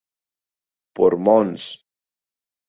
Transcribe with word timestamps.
Por 0.95 1.17
Mons. 1.27 1.67